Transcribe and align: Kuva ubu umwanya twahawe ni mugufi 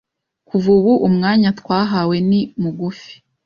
Kuva 0.47 0.69
ubu 0.77 0.93
umwanya 1.07 1.49
twahawe 1.59 2.15
ni 2.29 2.41
mugufi 2.61 3.13